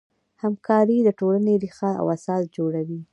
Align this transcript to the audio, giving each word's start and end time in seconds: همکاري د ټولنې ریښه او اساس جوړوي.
همکاري 0.43 0.97
د 1.03 1.09
ټولنې 1.19 1.53
ریښه 1.63 1.91
او 2.01 2.05
اساس 2.15 2.43
جوړوي. 2.57 3.01